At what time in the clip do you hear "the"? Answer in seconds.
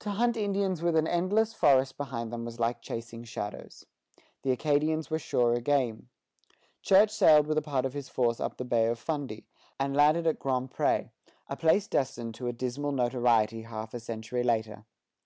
4.42-4.50, 8.58-8.66